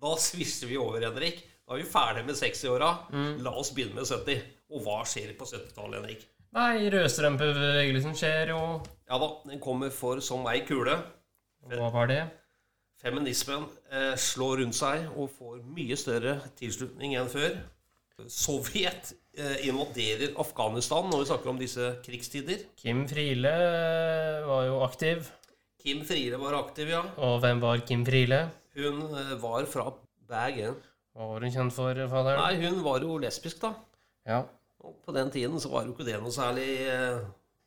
da 0.02 0.16
svisser 0.18 0.70
vi 0.70 0.78
over, 0.80 1.04
Henrik. 1.06 1.44
Da 1.66 1.74
er 1.76 1.82
vi 1.84 1.90
ferdig 1.90 2.24
med 2.26 2.38
60-åra. 2.38 2.90
La 3.44 3.52
oss 3.60 3.70
begynne 3.76 3.98
med 4.00 4.08
70. 4.08 4.42
Og 4.72 4.82
hva 4.82 5.02
skjer 5.06 5.34
på 5.38 5.46
70-tallet, 5.46 6.00
Henrik? 6.00 6.24
Nei, 6.56 6.88
rødstrømpebevegelsen 6.92 8.16
skjer 8.16 8.52
jo. 8.54 8.60
Ja 9.10 9.18
da, 9.20 9.28
den 9.46 9.60
kommer 9.62 9.92
for 9.94 10.22
som 10.24 10.46
ei 10.50 10.62
kule. 10.66 10.96
Hva 11.70 11.90
var 11.94 12.10
det? 12.10 12.22
Feminismen 13.02 13.66
eh, 13.92 14.14
slår 14.18 14.62
rundt 14.62 14.78
seg 14.78 15.10
og 15.12 15.28
får 15.36 15.60
mye 15.76 15.98
større 16.00 16.38
tilslutning 16.58 17.14
enn 17.20 17.28
før. 17.30 17.58
Sovjet 18.32 19.10
eh, 19.36 19.66
invaderer 19.68 20.32
Afghanistan 20.40 21.10
når 21.10 21.20
vi 21.22 21.28
snakker 21.28 21.52
om 21.52 21.58
disse 21.60 21.90
krigstider. 22.06 22.62
Kim 22.80 23.04
Friele 23.10 23.52
eh, 23.52 24.46
var 24.48 24.64
jo 24.70 24.78
aktiv. 24.86 25.28
Kim 25.82 26.00
Friele 26.08 26.40
var 26.40 26.56
aktiv, 26.62 26.88
ja. 26.94 27.02
Og 27.20 27.42
hvem 27.44 27.60
var 27.62 27.84
Kim 27.86 28.06
Friele? 28.08 28.46
Hun 28.78 29.04
eh, 29.12 29.34
var 29.42 29.68
fra 29.68 29.90
Bergen. 30.26 30.80
Hva 31.12 31.28
var 31.34 31.44
hun 31.44 31.52
kjent 31.52 31.76
for, 31.76 32.00
faderen? 32.10 32.40
Nei, 32.40 32.64
hun 32.64 32.80
var 32.84 33.04
jo 33.04 33.20
lesbisk, 33.20 33.60
da. 33.62 33.74
Ja. 34.26 34.42
Og 34.86 34.94
på 35.06 35.12
den 35.16 35.30
tiden 35.30 35.60
så 35.60 35.68
var 35.72 35.84
jo 35.86 35.92
ikke 35.94 36.04
det 36.06 36.18
noe 36.22 36.32
særlig 36.34 36.68
eh, 36.86 37.20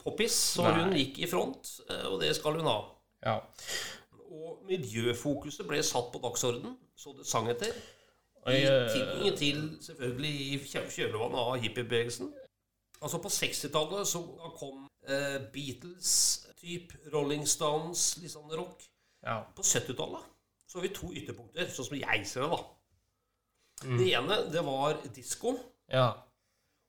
poppis, 0.04 0.36
så 0.56 0.63
Nei. 0.68 0.74
hun 0.84 0.94
gikk 0.98 1.20
i 1.24 1.28
front, 1.32 1.72
eh, 1.89 2.06
og 2.12 2.20
det 2.22 2.34
skal 2.36 2.60
hun 2.60 2.68
ha. 2.70 2.80
ja. 3.25 3.39
Og 4.30 4.60
miljøfokuset 4.70 5.66
ble 5.68 5.80
satt 5.84 6.12
på 6.13 6.20
dagsorden, 6.22 6.75
så 6.96 7.16
det 7.18 7.25
sang 7.25 7.48
etter. 7.50 7.74
I 8.48 8.51
jeg- 8.62 8.92
tilknytning 8.94 9.38
til 9.38 9.78
selvfølgelig 9.82 10.36
i 10.54 10.58
kjø- 10.70 10.89
kjølvannet 10.94 11.39
av 11.39 11.58
hippiebevegelsen. 11.63 12.30
Altså 13.01 13.18
På 13.24 13.28
60-tallet 13.30 14.08
så 14.08 14.22
kom 14.60 14.88
eh, 15.08 15.39
Beatles, 15.54 16.48
type 16.62 16.98
Rolling 17.13 17.48
Stones, 17.48 18.18
litt 18.22 18.32
sånn 18.32 18.51
rock. 18.56 18.84
ja. 19.25 19.42
På 19.56 19.62
70-tallet 19.63 20.22
så 20.68 20.78
har 20.78 20.82
vi 20.88 20.94
to 20.94 21.10
ytterpunkter, 21.13 21.66
sånn 21.74 21.86
som 21.89 21.98
jeg 21.98 22.28
ser 22.28 22.42
det. 22.42 22.50
da. 22.51 23.88
Mm. 23.88 23.98
Det 23.98 24.10
ene 24.13 24.38
det 24.51 24.63
var 24.66 24.98
disko, 25.16 25.56
ja. 25.92 26.12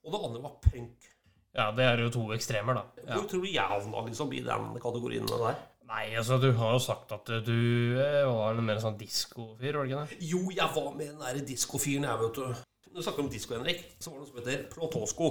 Og 0.03 0.13
det 0.13 0.21
andre 0.27 0.43
var 0.43 0.55
punk. 0.63 1.09
Ja, 1.51 1.67
det 1.75 1.83
er 1.83 2.01
jo 2.05 2.11
to 2.13 2.23
ekstremer, 2.35 2.79
da. 2.79 3.03
Ja. 3.03 3.17
Hvor 3.17 3.27
tror 3.27 3.43
du 3.43 3.49
jeg 3.51 3.67
havna 3.73 4.05
liksom, 4.07 4.31
i 4.33 4.41
den 4.45 4.67
kategorien 4.81 5.27
der? 5.27 5.61
Nei, 5.91 6.05
altså, 6.15 6.37
du 6.39 6.53
har 6.55 6.75
jo 6.77 6.79
sagt 6.79 7.11
at 7.11 7.27
du 7.43 7.57
eh, 7.99 8.23
var 8.23 8.55
en 8.55 8.63
mer 8.63 8.79
sånn 8.79 8.95
diskofyr, 8.99 9.75
var 9.75 9.87
det 9.87 9.91
ikke 9.91 10.03
det? 10.07 10.19
Jo, 10.29 10.45
jeg 10.55 10.75
var 10.77 10.93
med 10.95 11.09
den 11.11 11.25
der 11.25 11.41
diskofyren, 11.49 12.07
jeg, 12.07 12.21
vet 12.21 12.39
du. 12.39 12.61
Når 12.91 13.01
du 13.01 13.07
snakker 13.07 13.25
om 13.25 13.31
disko, 13.31 13.57
Henrik, 13.57 13.83
så 13.99 14.11
var 14.11 14.21
det 14.21 14.23
noe 14.23 14.29
som 14.29 14.39
heter 14.39 14.63
Platosko. 14.71 15.27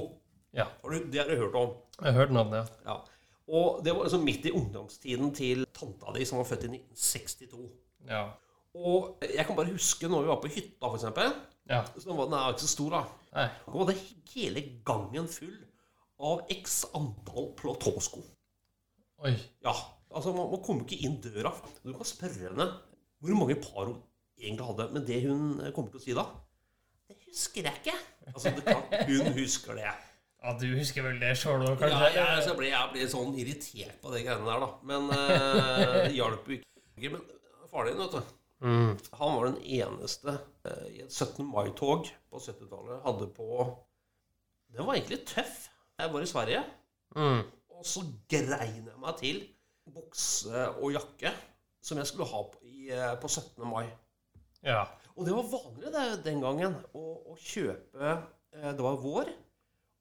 Ja. 0.56 0.66
Har 0.82 0.92
du, 0.92 1.08
det 1.12 1.22
har 1.22 1.32
du 1.32 1.40
hørt 1.40 1.56
om? 1.56 1.72
Jeg 1.96 2.12
har 2.12 2.18
hørt 2.18 2.36
navnet, 2.36 2.68
ja. 2.84 2.92
Ja. 2.92 2.98
Og 3.50 3.80
det 3.84 3.94
var 3.96 4.06
liksom 4.06 4.22
midt 4.24 4.46
i 4.46 4.52
ungdomstiden 4.54 5.32
til 5.34 5.64
tanta 5.74 6.12
di, 6.14 6.26
som 6.28 6.38
var 6.38 6.46
født 6.46 6.68
i 6.68 6.72
1962. 6.76 7.64
Ja. 8.10 8.26
Og 8.78 9.24
jeg 9.24 9.46
kan 9.46 9.56
bare 9.58 9.72
huske 9.72 10.08
når 10.08 10.22
vi 10.22 10.30
var 10.30 10.42
på 10.44 10.52
hytta, 10.52 10.84
for 10.84 10.98
eksempel. 11.00 11.32
Ja. 11.68 11.82
Så 11.98 12.14
var 12.16 12.26
den 12.30 12.38
er 12.38 12.52
ikke 12.54 12.64
så 12.64 12.70
stor, 12.72 12.90
da. 12.96 13.02
Nei. 13.36 13.46
Og 13.74 13.88
det 13.90 13.96
hele 14.32 14.62
gangen 14.86 15.28
full 15.30 15.56
av 16.20 16.42
x 16.52 16.82
antall 16.96 17.50
platåsko. 17.58 18.22
Oi. 19.24 19.34
Ja, 19.64 19.74
altså 20.10 20.32
man, 20.36 20.50
man 20.52 20.62
kommer 20.64 20.86
ikke 20.86 20.98
inn 21.06 21.18
døra. 21.24 21.52
Du 21.84 21.92
kan 21.92 22.08
spørre 22.08 22.48
henne 22.48 22.66
hvor 23.20 23.36
mange 23.36 23.56
par 23.60 23.84
hun 23.90 23.98
egentlig 24.40 24.66
hadde. 24.70 24.88
Men 24.94 25.04
det 25.08 25.20
hun 25.26 25.42
kommer 25.76 25.92
til 25.92 26.00
å 26.00 26.04
si 26.04 26.16
da, 26.16 26.24
det 27.10 27.18
husker 27.28 27.66
jeg 27.68 27.82
ikke. 27.82 27.98
Altså, 28.30 28.52
det 28.56 28.64
kan, 28.64 28.82
hun 29.10 29.32
husker 29.36 29.76
det. 29.78 29.90
Ja, 30.40 30.52
du 30.56 30.66
husker 30.72 31.04
vel 31.04 31.18
det 31.20 31.34
sjøl 31.36 31.60
òg, 31.66 31.74
Ja, 31.74 31.78
kanskje? 31.82 32.10
jeg, 32.16 32.42
så 32.46 32.52
ble, 32.56 32.68
jeg 32.72 32.92
ble 32.94 33.06
sånn 33.12 33.34
irritert 33.42 33.96
på 34.00 34.12
de 34.14 34.22
greiene 34.24 34.46
der, 34.48 34.62
da. 34.62 34.68
Men 34.88 35.10
eh, 35.12 35.96
det 36.06 36.14
hjalp 36.16 36.48
jo 36.48 36.56
ikke. 36.56 37.10
Men 37.12 37.24
faren 37.68 37.90
din, 37.92 38.00
vet 38.00 38.14
du 38.16 38.36
Mm. 38.60 38.96
Han 39.16 39.36
var 39.36 39.46
den 39.48 39.62
eneste 39.64 40.34
eh, 40.68 40.86
i 40.92 40.98
et 41.06 41.12
17. 41.12 41.46
mai-tog 41.48 42.08
på 42.30 42.40
70-tallet 42.44 43.00
hadde 43.06 43.28
på 43.36 43.46
Den 44.70 44.86
var 44.86 44.94
egentlig 44.98 45.22
tøff. 45.26 45.68
Jeg 45.98 46.12
var 46.12 46.22
i 46.24 46.28
Sverige, 46.30 46.64
Mm. 47.16 47.40
og 47.74 47.86
så 47.86 48.04
grein 48.30 48.84
jeg 48.86 48.98
meg 49.02 49.16
til 49.18 49.40
bukse 49.90 50.60
og 50.78 50.92
jakke 50.94 51.32
som 51.82 51.98
jeg 51.98 52.06
skulle 52.06 52.28
ha 52.30 52.42
på, 52.52 52.60
i, 52.62 52.90
eh, 52.94 53.14
på 53.20 53.28
17. 53.28 53.64
mai. 53.66 53.88
Ja. 54.62 54.84
Og 55.16 55.26
det 55.26 55.34
var 55.34 55.48
vanlig 55.50 55.90
det, 55.92 56.04
den 56.24 56.40
gangen 56.44 56.76
å, 56.94 57.02
å 57.32 57.36
kjøpe 57.40 58.12
eh, 58.52 58.70
Det 58.76 58.84
var 58.84 59.00
vår, 59.02 59.32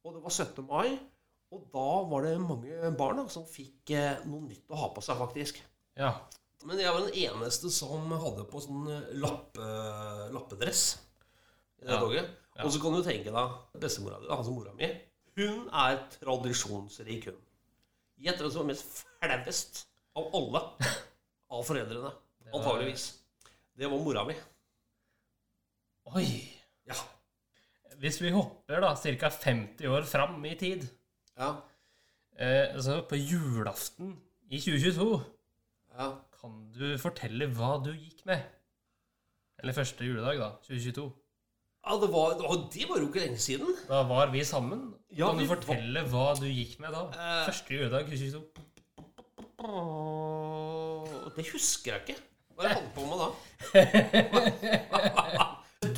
og 0.05 0.13
det 0.13 0.21
var 0.23 0.35
17. 0.35 0.67
mai. 0.67 0.99
Og 1.49 1.63
da 1.73 1.87
var 2.11 2.27
det 2.27 2.35
mange 2.43 2.91
barn 2.99 3.17
da, 3.23 3.25
som 3.33 3.47
fikk 3.49 3.89
eh, 3.97 4.19
noe 4.29 4.45
nytt 4.45 4.69
å 4.69 4.77
ha 4.83 4.91
på 4.93 5.01
seg, 5.01 5.17
faktisk. 5.17 5.63
Ja. 5.97 6.11
Men 6.67 6.79
jeg 6.81 6.91
var 6.91 7.05
den 7.05 7.15
eneste 7.15 7.69
som 7.71 8.09
hadde 8.11 8.43
på 8.51 8.59
sånn 8.63 8.87
eh, 8.91 9.11
lappe, 9.21 9.67
lappedress 10.35 10.81
i 11.79 11.85
det 11.87 11.93
Ja. 11.95 11.99
toget. 12.01 12.29
Og 12.59 12.71
så 12.75 12.81
kan 12.83 12.91
du 12.97 13.03
tenke 13.05 13.31
deg 13.31 13.79
bestemora 13.79 14.17
di, 14.19 14.27
altså 14.27 14.51
mora 14.51 14.73
mi. 14.75 14.89
Hun 15.39 15.69
er 15.71 16.01
tradisjonsrik, 16.17 17.29
hun. 17.29 17.37
Gjett 18.19 18.41
hvem 18.41 18.51
som 18.51 18.65
var 18.65 18.67
mest 18.73 19.05
flauest 19.21 19.85
av 20.19 20.27
alle 20.35 20.61
av 21.49 21.63
foreldrene. 21.63 22.11
Det 22.43 22.51
var- 22.51 22.59
Antageligvis. 22.59 23.05
Det 23.77 23.87
var 23.87 23.99
mora 24.03 24.25
mi. 24.27 24.35
Oi. 26.15 26.25
Ja. 26.89 26.95
Hvis 28.01 28.17
vi 28.21 28.31
hopper 28.33 28.81
da 28.81 28.95
ca. 28.95 29.29
50 29.29 29.87
år 29.87 30.03
fram 30.09 30.43
i 30.45 30.55
tid 30.57 30.87
Ja. 31.37 31.61
eh, 32.35 32.73
Altså 32.75 33.01
på 33.07 33.15
julaften 33.15 34.17
i 34.49 34.59
2022 34.59 35.21
ja. 35.97 36.09
Kan 36.39 36.71
du 36.75 36.85
fortelle 37.01 37.47
hva 37.57 37.73
du 37.83 37.91
gikk 37.93 38.21
med? 38.29 38.39
Eller 39.59 39.73
første 39.75 40.05
juledag, 40.07 40.39
da. 40.39 40.49
2022. 40.67 41.07
Ja, 41.89 41.95
det 41.99 42.09
var, 42.13 42.33
det 42.39 42.43
var, 42.47 42.57
det 42.73 42.85
var 42.89 42.97
jo 43.01 43.07
ikke 43.09 43.23
lenge 43.25 43.39
siden. 43.43 43.69
Da 43.89 44.01
var 44.07 44.31
vi 44.31 44.43
sammen. 44.47 44.81
Ja, 45.11 45.27
kan 45.31 45.37
du 45.39 45.45
var- 45.47 45.55
fortelle 45.57 46.03
hva 46.11 46.25
du 46.39 46.45
gikk 46.47 46.79
med 46.83 46.91
da? 46.95 47.01
Eh. 47.11 47.45
Første 47.49 47.73
juledag 47.75 48.03
2022. 48.07 48.43
Det 51.35 51.45
husker 51.51 51.91
jeg 51.93 52.01
ikke. 52.07 52.17
Hva 52.55 52.63
jeg 52.67 52.75
holdt 52.79 52.93
på 52.95 53.03
med 53.09 53.17
da? 53.23 53.27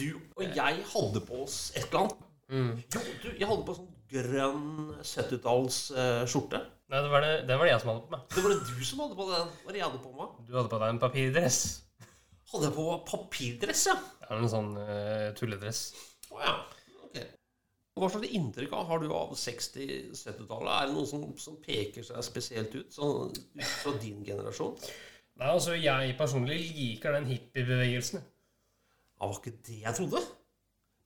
Du 0.01 0.10
og 0.38 0.43
jeg 0.55 0.75
hadde 0.93 1.21
på 1.25 1.41
oss 1.43 1.57
et 1.75 1.86
eller 1.89 2.00
annet. 2.05 2.17
Mm. 2.51 2.71
Jo, 2.93 3.00
du, 3.24 3.27
jeg 3.39 3.48
hadde 3.50 3.65
på 3.67 3.74
sånn 3.77 3.89
grønn 4.12 4.65
70-talls 5.05 5.77
uh, 5.95 6.24
skjorte. 6.29 6.60
Nei, 6.91 7.00
det 7.00 7.12
var 7.13 7.24
det, 7.24 7.36
det 7.48 7.55
var 7.55 7.63
det 7.63 7.71
jeg 7.71 7.81
som 7.86 7.89
hadde 7.93 8.03
på 8.03 8.12
meg. 8.12 8.24
Det 8.36 8.41
var 8.43 8.51
det 8.51 8.63
du 8.67 8.83
som 8.83 9.01
hadde 9.05 9.15
på 9.15 9.25
den. 9.29 9.51
Hva 9.51 9.67
var 9.67 9.75
det 9.75 9.79
jeg 9.79 9.88
hadde 9.88 10.00
på 10.03 10.10
meg? 10.17 10.31
Du 10.43 10.57
hadde 10.57 10.71
på 10.74 10.79
deg 10.81 10.89
en 10.91 11.00
papirdress. 11.00 11.60
Hadde 12.51 12.67
jeg 12.67 12.75
på 12.75 12.88
papirdress, 13.07 13.83
ja? 13.88 13.93
Ja, 14.25 14.31
en 14.36 14.51
sånn 14.51 14.74
uh, 14.75 15.29
tulledress. 15.38 15.79
Å 16.36 16.41
ja. 16.43 16.57
Ok. 17.05 17.21
Hva 17.95 18.10
slags 18.12 18.36
inntrykk 18.36 18.75
har 18.89 19.00
du 19.00 19.07
av 19.07 19.31
60-70-tallet? 19.39 20.74
Er 20.74 20.91
det 20.91 20.98
noen 20.98 21.07
som, 21.07 21.24
som 21.39 21.55
peker 21.63 22.03
seg 22.10 22.27
spesielt 22.27 22.75
ut, 22.75 22.91
sånn, 22.91 23.31
ut 23.31 23.71
fra 23.71 23.95
din 24.03 24.19
generasjon? 24.27 24.75
Nei, 25.39 25.48
altså, 25.48 25.79
jeg 25.79 26.19
personlig 26.19 26.60
liker 26.75 27.15
den 27.15 27.31
hippiebevegelsen. 27.31 28.19
Ja, 28.19 29.29
var 29.29 29.38
ikke 29.39 29.55
det 29.63 29.79
jeg 29.86 29.95
trodde? 30.01 30.25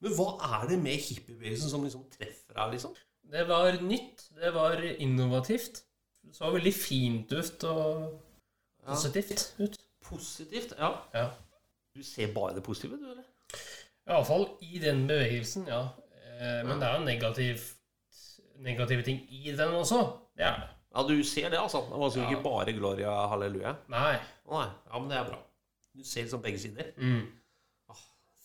Men 0.01 0.17
hva 0.17 0.31
er 0.49 0.65
det 0.73 0.81
med 0.81 0.97
hippiebevegelsen 0.97 1.69
som 1.69 1.85
liksom 1.85 2.09
treffer 2.17 2.57
deg, 2.57 2.73
liksom? 2.73 2.97
Det 3.31 3.43
var 3.49 3.71
nytt, 3.81 4.29
det 4.37 4.51
var 4.53 4.81
innovativt. 5.01 5.81
Det 6.25 6.35
så 6.35 6.49
veldig 6.53 6.73
fint 6.73 7.31
ut 7.33 7.63
og 7.69 8.21
positivt 8.85 9.53
ut. 9.59 9.77
Positivt? 10.05 10.73
Ja. 10.77 10.91
Ja. 11.13 11.29
Du 11.95 12.03
ser 12.03 12.33
bare 12.35 12.55
det 12.55 12.63
positive, 12.63 12.97
du, 13.01 13.05
eller? 13.11 13.23
Iallfall 14.05 14.45
i 14.61 14.77
den 14.83 15.05
bevegelsen, 15.09 15.65
ja. 15.71 15.79
Eh, 16.35 16.61
men 16.67 16.79
det 16.81 16.87
er 16.89 16.99
jo 16.99 17.05
negativt, 17.05 17.69
negative 18.61 19.03
ting 19.07 19.23
i 19.33 19.51
den 19.57 19.73
også. 19.73 20.01
Det 20.37 20.45
er 20.45 20.59
det. 20.59 20.69
Ja, 20.95 21.03
du 21.07 21.23
ser 21.23 21.49
det, 21.49 21.59
altså. 21.59 21.81
Det 21.89 21.97
var 21.97 22.05
altså 22.09 22.19
Ja. 22.21 22.29
ikke 22.29 22.43
bare 22.43 22.73
Gloria 22.73 23.15
halleluja. 23.31 23.75
Nei. 23.89 24.13
Nei, 24.51 24.67
ja, 24.91 24.99
men 24.99 25.09
det 25.09 25.17
er 25.17 25.25
bra. 25.31 25.39
Du 25.95 26.03
ser 26.03 26.21
liksom 26.27 26.41
begge 26.43 26.59
sider. 26.59 26.91
Mm. 26.97 27.25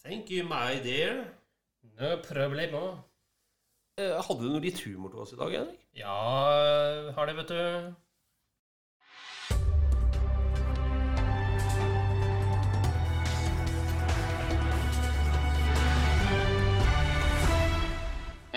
Thank 0.05 0.31
you, 0.31 0.45
my 0.49 0.79
dear. 0.83 1.25
No 2.01 2.17
problem. 2.25 2.75
Eh, 2.75 2.97
hadde 4.01 4.41
du 4.45 4.49
noe 4.53 4.63
litt 4.65 4.81
humor 4.87 5.13
til 5.13 5.25
oss 5.25 5.35
i 5.35 5.41
dag, 5.41 5.57
Henrik? 5.61 5.83
Ja, 5.99 6.15
har 7.17 7.29
det, 7.29 7.37
vet 7.41 7.53
du. 7.53 7.61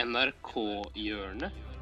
NRK-hjørnet. 0.04 1.73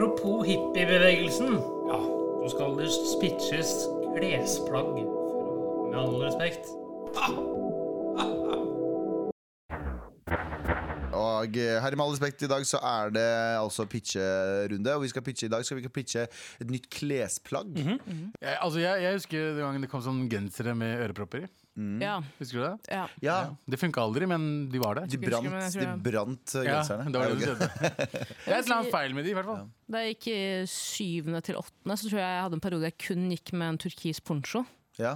Apropos 0.00 0.46
hippiebevegelsen, 0.48 1.58
Ja. 1.90 1.98
Nå 2.40 2.48
skal 2.48 2.72
det 2.78 2.86
spitches 2.88 3.72
klesplagg, 4.14 4.94
med 5.90 5.98
all 6.00 6.14
respekt. 6.22 6.70
Og 11.12 11.52
eh, 11.52 11.76
her 11.84 11.92
i 11.92 11.98
Med 12.00 12.04
all 12.06 12.14
respekt, 12.14 12.40
i 12.40 12.48
dag 12.48 12.64
så 12.64 12.80
er 12.80 13.12
det 13.12 13.28
altså 13.60 13.84
pitcherunde. 13.84 14.94
Og 14.94 15.02
vi 15.02 15.12
skal 15.12 15.22
pitche 15.22 15.50
i 15.50 15.52
dag 15.52 15.68
skal 15.68 15.82
vi 15.82 15.88
pitche 15.88 16.24
et 16.60 16.70
nytt 16.70 16.88
klesplagg. 16.88 17.76
Jeg, 17.76 18.56
altså 18.56 18.80
jeg, 18.80 19.02
jeg 19.02 19.20
husker 19.20 19.52
den 19.52 19.64
gangen 19.66 19.84
det 19.84 19.92
kom 19.92 20.00
sånn 20.00 20.30
gensere 20.32 20.72
med 20.72 20.96
ørepropper 21.10 21.44
i. 21.44 21.52
Ja. 22.00 22.16
Husker 22.38 22.58
du 22.58 22.64
det? 22.64 22.90
ja. 22.92 23.04
Ja, 23.22 23.36
Det 23.70 23.78
funka 23.80 24.02
aldri, 24.02 24.26
men 24.28 24.68
de 24.72 24.78
var 24.82 24.98
der. 24.98 25.06
de 25.06 25.18
brant, 25.22 25.46
de 25.72 25.86
brant 26.10 26.54
genserne. 26.56 27.06
Ja, 27.06 27.10
det 27.10 27.20
var 27.20 27.28
det. 27.30 27.70
Det 28.44 28.50
er 28.50 28.58
et 28.58 28.64
eller 28.66 28.76
annet 28.80 28.90
feil 28.92 29.14
med 29.14 29.24
de, 29.24 29.30
i 29.30 29.36
hvert 29.38 29.46
fall. 29.48 29.62
Da 29.90 30.02
jeg 30.04 30.16
gikk 30.16 30.26
i 30.34 30.40
syvende 30.66 31.40
til 31.46 31.56
åttende, 31.60 31.96
så 31.96 32.10
tror 32.10 32.18
jeg 32.20 32.26
jeg 32.34 32.42
hadde 32.44 32.58
en 32.58 32.64
periode 32.66 32.90
jeg 32.90 32.98
kun 33.06 33.30
gikk 33.30 33.52
med 33.54 33.68
en 33.74 33.78
turkis 33.86 34.20
poncho. 34.20 34.64
Ja. 35.00 35.14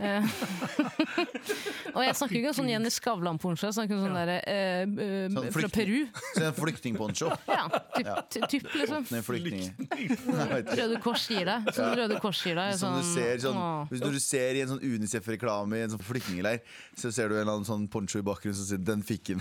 Eh, 0.00 0.24
og 1.96 2.02
jeg 2.04 2.14
snakker 2.16 2.36
ikke 2.40 2.52
sånn 2.56 2.70
Jenny 2.70 2.90
Skavlan-poncho, 2.92 3.66
jeg 3.68 3.76
snakker 3.76 4.00
sånn 4.00 4.14
derre 4.16 4.36
eh, 4.48 4.84
eh, 4.86 5.26
Sånn 5.34 5.50
fra 5.52 5.68
Peru. 5.72 5.98
Så 6.36 6.44
en 6.46 6.54
flyktningponcho. 6.56 7.28
Ja, 7.50 7.66
typ, 7.96 8.08
ty- 8.32 8.46
typ 8.56 8.68
liksom. 8.80 9.04
Røde 10.80 11.00
Kors 11.04 11.26
gir 11.30 11.44
deg. 11.48 11.68
Sånn 11.76 11.92
Røde 12.00 12.18
Kors 12.22 12.40
gir 12.46 12.56
deg. 12.58 12.74
sånn, 12.80 12.96
du 13.00 13.08
ser 13.12 13.40
sånn, 13.42 13.60
hvis 13.90 14.02
Når 14.04 14.16
du 14.16 14.20
ser 14.22 14.56
i 14.58 14.62
en 14.64 14.72
sånn 14.72 14.82
Unicef-reklame 14.86 15.80
i 15.80 15.84
en 15.86 15.92
sånn 15.94 16.04
flyktningleir, 16.06 16.62
så 16.96 17.12
ser 17.14 17.28
du 17.32 17.36
en 17.36 17.42
eller 17.44 17.58
annen 17.58 17.68
sånn 17.68 17.86
poncho 17.92 18.20
i 18.20 18.26
bakgrunnen 18.26 18.56
som 18.56 18.66
sier 18.70 18.80
'den 18.82 19.02
fikk 19.06 19.34
en 19.34 19.40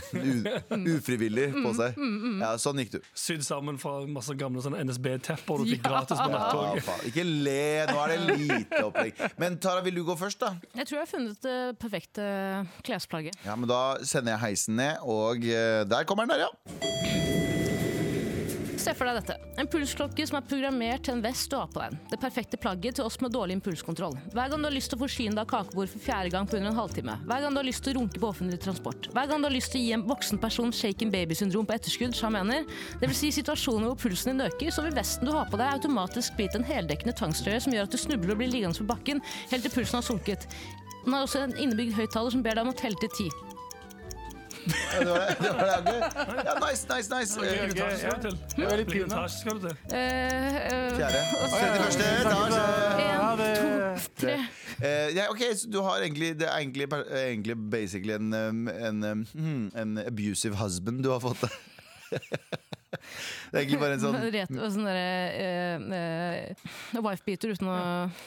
ufrivillig 0.95 1.49
på 1.55 1.73
seg'. 1.77 1.95
Ja, 2.41 2.53
sånn 2.61 2.79
gikk 2.83 2.91
du. 2.97 2.99
sydd 3.15 3.43
sammen 3.45 3.77
fra 3.81 4.01
masse 4.07 4.33
gamle 4.37 4.61
sånne 4.63 4.81
NSB-tepper 4.85 5.63
du 5.63 5.69
fikk 5.71 5.83
gratis 5.85 6.17
på 6.19 6.29
Ja, 6.29 6.39
nattoget. 6.39 7.05
Ikke 7.11 7.23
le, 7.25 7.85
nå 7.89 7.97
er 8.03 8.07
det 8.15 8.37
lite 8.39 8.81
opplegg. 8.85 9.13
Men 9.41 9.57
Tara, 9.61 9.81
vil 9.85 9.95
du 9.99 10.03
gå 10.07 10.15
først, 10.19 10.41
da? 10.41 10.53
Jeg 10.75 10.87
tror 10.87 10.97
jeg 10.99 11.05
har 11.05 11.11
funnet 11.11 11.43
det 11.45 11.77
perfekte 11.81 12.25
klesplagget. 12.85 13.37
Ja, 13.45 13.55
men 13.55 13.69
Da 13.69 13.81
sender 14.03 14.35
jeg 14.35 14.39
heisen 14.47 14.75
ned, 14.81 14.99
og 15.01 15.37
eh, 15.45 15.85
der 15.89 16.03
kommer 16.09 16.25
den 16.25 16.35
der, 16.35 16.47
ja. 16.47 17.24
Se 18.85 18.93
for 18.93 19.09
deg 19.09 19.15
dette. 19.17 19.35
En 19.57 19.65
pulsklokke 19.71 20.25
som 20.29 20.35
er 20.37 20.43
programmert 20.45 21.07
til 21.07 21.15
en 21.15 21.21
vest 21.23 21.49
du 21.49 21.55
har 21.57 21.69
på 21.73 21.79
deg. 21.81 21.95
Det 22.11 22.19
perfekte 22.21 22.59
plagget 22.61 22.99
til 22.99 23.07
oss 23.07 23.15
med 23.23 23.31
dårlig 23.33 23.55
impulskontroll. 23.57 24.13
Hver 24.35 24.51
gang 24.51 24.61
du 24.61 24.67
har 24.67 24.75
lyst 24.75 24.91
til 24.93 24.99
å 24.99 25.01
forsyne 25.01 25.33
deg 25.33 25.41
av 25.41 25.49
kakebord 25.49 25.89
for 25.89 26.03
fjerde 26.05 26.29
gang 26.35 26.45
på 26.45 26.59
under 26.59 26.69
en 26.69 26.77
halvtime. 26.77 27.15
Hver 27.25 27.41
gang 27.41 27.55
du 27.55 27.61
har 27.63 27.65
lyst 27.65 27.81
til 27.81 27.95
å 27.95 27.97
runke 27.97 28.21
på 28.21 28.29
offentlig 28.29 28.59
transport. 28.61 29.09
Hver 29.15 29.31
gang 29.31 29.41
du 29.41 29.49
har 29.49 29.55
lyst 29.55 29.73
til 29.73 29.81
å 29.81 29.87
gi 29.87 29.95
en 29.97 30.05
voksen 30.05 30.41
person 30.43 30.75
shaken 30.81 31.13
baby-syndrom 31.15 31.65
på 31.65 31.77
etterskudd, 31.79 32.13
som 32.13 32.37
han 32.37 32.45
mener. 32.45 32.69
Det 33.01 33.09
vil 33.09 33.17
si 33.17 33.31
situasjoner 33.39 33.89
hvor 33.89 33.97
pulsen 34.05 34.35
din 34.35 34.45
øker, 34.45 34.69
så 34.69 34.85
vil 34.85 34.93
vesten 34.99 35.25
du 35.25 35.33
har 35.33 35.49
på 35.49 35.57
deg 35.57 35.79
automatisk 35.79 36.37
bli 36.37 36.45
til 36.51 36.61
en 36.61 36.69
heldekkende 36.69 37.17
tvangstrøye 37.17 37.65
som 37.65 37.73
gjør 37.73 37.89
at 37.89 37.97
du 37.97 38.01
snubler 38.03 38.35
og 38.35 38.43
blir 38.43 38.53
liggende 38.53 38.85
på 38.85 38.91
bakken 38.93 39.25
helt 39.49 39.65
til 39.65 39.73
pulsen 39.79 39.97
har 39.97 40.05
sunket. 40.05 40.45
Den 41.07 41.17
har 41.17 41.25
også 41.25 41.41
en 41.41 41.57
innebygd 41.57 41.97
høyttaler 41.97 42.37
som 42.37 42.45
ber 42.45 42.53
deg 42.53 42.67
om 42.69 42.75
å 42.75 42.77
telle 42.77 43.01
til 43.01 43.17
ti. 43.17 43.29
Ja, 44.65 44.99
det 44.99 45.09
var 45.09 45.19
det. 45.19 45.35
det, 45.43 45.49
var 45.55 45.63
det. 45.65 45.75
okay. 45.79 46.45
Ja, 46.45 46.53
nice, 46.65 46.83
nice, 46.89 47.09
nice. 47.15 47.39
Hvilken 47.39 47.65
Eh, 47.65 47.69
etasje 47.69 47.97
skal 47.99 48.21
du 48.21 48.29
til? 48.29 48.37
Jeg 48.57 48.71
er 48.71 48.77
litt 48.81 48.87
Hvilken 48.89 49.11
etasje 49.11 49.37
skal 49.39 49.53
du 49.53 49.67
til? 49.67 49.75
Eh, 49.91 50.55
eh, 50.55 50.95
Fjerde. 50.97 51.21
og 51.41 51.47
så- 51.49 51.57
31. 51.65 52.05
etasje. 52.21 52.61
Én, 53.05 53.13
En, 53.25 53.37
to, 53.55 54.09
tre. 54.21 54.35
Eh, 54.81 55.15
ja, 55.15 55.23
ok, 55.31 55.41
så 55.55 55.69
du 55.71 55.81
har 55.81 56.01
egentlig 56.03 56.33
Det 56.39 56.47
er 56.47 56.57
egentlig, 56.57 56.87
egentlig 57.11 57.55
basically 57.71 58.13
en, 58.13 58.33
en, 58.33 59.27
hmm, 59.33 59.71
en 59.75 59.97
abusive 60.07 60.55
husband 60.55 61.03
du 61.03 61.09
har 61.11 61.19
fått 61.19 61.41
deg. 61.41 61.51
Det 63.51 63.59
er 63.59 63.63
egentlig 63.65 63.79
bare 63.79 63.93
en 63.95 64.01
sånn 64.01 64.15
Ret, 64.35 64.51
sånn 64.73 64.87
derre 64.87 65.75
uh, 65.75 66.55
uh, 66.95 67.01
wife-beater 67.05 67.51
uten 67.55 67.67
å 67.69 67.77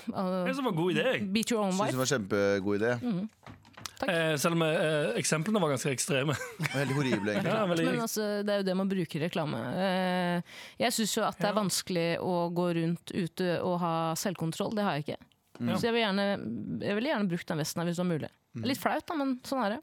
Det 0.07 0.15
uh, 0.15 0.53
som 0.57 0.65
var 0.69 0.75
god 0.77 0.93
idé. 0.95 1.05
jeg. 1.13 1.27
beat 1.35 1.51
your 1.53 1.63
own 1.65 1.73
Syns 1.73 1.81
det 1.81 1.87
wife. 1.87 1.99
var 2.03 2.11
kjempegod 2.13 2.83
idé. 2.83 2.93
Eh, 4.07 4.37
selv 4.39 4.55
om 4.55 4.63
eh, 4.63 5.09
eksemplene 5.19 5.59
var 5.59 5.73
ganske 5.73 5.91
ekstreme. 5.91 6.37
Veldig 6.71 6.95
horrible, 6.95 7.33
egentlig. 7.35 7.51
Ja, 7.57 7.65
veldig, 7.67 7.87
Men 7.89 8.05
altså, 8.05 8.27
det 8.47 8.53
er 8.55 8.61
jo 8.63 8.67
det 8.69 8.77
man 8.79 8.91
bruker 8.93 9.19
i 9.19 9.25
reklame. 9.25 9.59
Eh, 9.75 10.55
jeg 10.85 10.95
syns 10.95 11.17
jo 11.17 11.25
at 11.27 11.41
det 11.41 11.49
er 11.49 11.55
Ja. 11.57 11.59
vanskelig 11.59 12.07
å 12.23 12.37
gå 12.55 12.69
rundt 12.79 13.11
ute 13.17 13.49
og 13.67 13.81
ha 13.83 13.95
selvkontroll. 14.21 14.77
Det 14.79 14.85
har 14.87 14.99
jeg 15.01 15.09
ikke. 15.09 15.19
Så 15.75 15.89
jeg 15.89 15.97
vil 15.97 16.05
gjerne, 16.05 16.27
vil 16.87 17.09
gjerne 17.11 17.27
brukt 17.33 17.49
den 17.51 17.59
vesten 17.59 17.83
her 17.83 17.89
hvis 17.91 17.99
det 17.99 18.05
var 18.05 18.13
mulig. 18.13 18.31
Litt 18.69 18.79
flaut, 18.79 19.07
da, 19.09 19.17
men 19.19 19.33
sånn 19.47 19.65
er 19.67 19.75
det. 19.77 19.81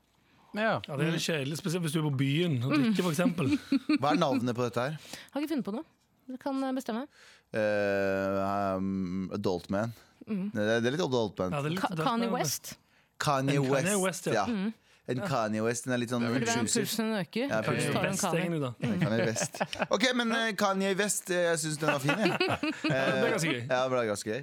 Ja. 0.55 0.77
ja, 0.87 0.95
det 0.95 1.03
er 1.09 1.11
litt 1.17 1.25
kjedelig, 1.25 1.57
spesielt 1.59 1.83
hvis 1.83 1.91
du 1.97 1.99
er 1.99 2.05
på 2.07 2.13
byen 2.21 2.53
og 2.63 2.71
drikker, 2.71 3.09
f.eks. 3.11 3.59
Hva 3.99 4.13
er 4.13 4.21
navnet 4.21 4.55
på 4.55 4.63
dette 4.63 4.85
her? 4.85 4.95
Har 5.33 5.43
ikke 5.43 5.51
funnet 5.51 5.67
på 5.67 5.73
noe. 5.75 5.83
Du 6.31 6.37
kan 6.41 6.63
eh, 6.63 6.71
bestemme. 6.77 7.03
Uh, 7.51 8.77
um, 8.79 9.27
adult 9.35 9.67
Man. 9.73 9.91
Det, 10.25 10.63
er, 10.63 10.79
det 10.81 10.89
er 10.89 10.95
litt 10.95 11.03
adult 11.05 11.37
Man. 11.43 11.53
Ja, 11.53 11.61
litt- 11.67 11.83
Ka 11.83 11.91
Kanye 11.99 12.31
West. 12.31 12.77
Kanye 13.19 13.55
En 13.55 13.69
West. 13.71 13.85
Kanye 13.85 14.01
West, 14.05 14.25
ja. 14.27 14.33
ja. 14.33 14.71
En 15.07 15.19
Kanye 15.21 15.61
West. 15.63 15.85
Den 15.85 15.93
er 15.93 16.01
litt 16.01 16.09
sånn 16.09 16.23
hver 16.25 16.39
gang 16.41 16.63
intrusive. 16.63 16.85
pulsen 16.85 17.11
øker, 17.19 17.47
Ja, 17.51 17.61
pulsen 17.61 17.93
Kanye. 17.93 18.41
egentlig, 18.41 18.61
da. 18.61 18.71
Kanye 19.05 19.25
West. 19.29 19.61
Ok, 19.89 20.07
men 20.17 20.31
uh, 20.33 20.49
Kanye 20.57 20.95
West, 20.97 21.29
eh, 21.29 21.43
jeg 21.51 21.59
syns 21.63 21.77
den 21.77 21.91
var 21.93 21.99
fin. 21.99 22.25
Jeg. 22.25 22.29
Det 22.83 22.95
er 22.95 23.29
ganske 23.35 23.53
gøy. 23.53 23.61
Ja, 23.69 23.83
det 23.83 23.91
var 23.91 24.05
ganske 24.11 24.29
gøy. 24.29 24.41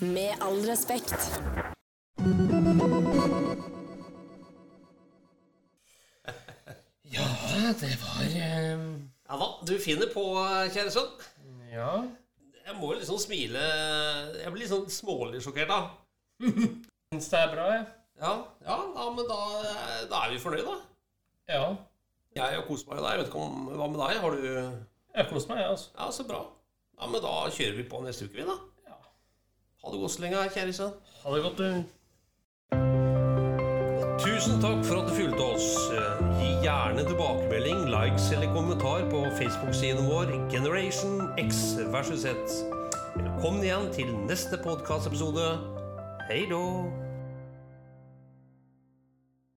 Med 0.00 0.32
all 0.42 0.60
respekt. 0.70 1.18
Ja, 7.12 7.26
det 7.80 7.96
var 8.02 8.22
eh, 8.24 8.78
Ja 9.28 9.36
hva 9.38 9.48
du 9.66 9.74
finner 9.82 10.08
på, 10.12 10.22
kjære 10.74 10.92
sønn? 10.94 11.10
Ja. 11.72 11.90
Jeg 12.64 12.76
må 12.78 12.92
jo 12.94 12.98
liksom 13.00 13.18
smile 13.20 13.60
Jeg 14.40 14.52
blir 14.52 14.62
litt 14.64 14.72
sånn 14.72 14.86
smålig 14.92 15.42
sjokkert, 15.44 15.68
da. 15.70 15.80
Syns 17.14 17.28
det 17.30 17.38
er 17.38 17.50
bra, 17.52 17.64
jeg. 17.70 17.82
Ja, 18.18 18.30
ja, 18.66 18.76
ja 18.96 19.04
men 19.14 19.26
da, 19.28 19.36
da 20.10 20.22
er 20.24 20.32
vi 20.32 20.38
fornøyd, 20.42 20.64
da. 20.66 20.72
Ja. 21.46 21.66
Jeg 22.34 22.56
har 22.56 22.64
kost 22.66 22.88
meg 22.88 22.96
med 22.98 23.04
deg. 23.04 23.10
Jeg 23.12 23.20
vet 23.20 23.28
ikke 23.28 23.42
om, 23.44 23.68
Hva 23.70 23.86
med 23.86 24.00
deg? 24.00 24.16
Har 24.18 24.30
du 24.34 24.38
Jeg 24.42 25.20
har 25.20 25.28
kost 25.30 25.46
meg, 25.48 25.60
jeg, 25.62 25.68
altså. 25.70 25.92
Ja, 25.94 26.08
så 26.10 26.24
bra. 26.26 26.40
Ja, 26.98 27.06
men 27.12 27.22
da 27.22 27.34
kjører 27.54 27.76
vi 27.76 27.84
på 27.92 28.00
neste 28.02 28.26
uke, 28.26 28.40
vi, 28.40 28.46
da. 28.48 28.56
Ja. 28.88 28.96
Ha 29.84 29.92
det 29.92 30.00
godt 30.00 30.14
så 30.14 30.24
lenge, 30.24 30.40
kjære 30.56 30.74
sønn. 30.74 30.96
Ha 31.20 31.36
det 31.36 31.44
godt, 31.44 31.62
du. 31.62 31.68
Tusen 34.24 34.58
takk 34.64 34.82
for 34.88 35.04
at 35.04 35.12
du 35.12 35.14
fulgte 35.14 35.46
oss. 35.52 35.70
Gi 36.40 36.50
gjerne 36.66 37.06
tilbakemelding, 37.12 37.86
likes 37.94 38.26
eller 38.34 38.50
kommentar 38.56 39.06
på 39.14 39.22
Facebook-siden 39.38 40.10
vår 40.10 40.34
Generation 40.50 41.30
X 41.38 41.62
versus 41.94 42.26
Z. 42.26 42.58
Velkommen 43.14 43.62
igjen 43.62 43.86
til 43.94 44.10
neste 44.26 44.58
podkastepisode. 44.66 45.46
Hei 46.26 46.42
då! 46.50 47.03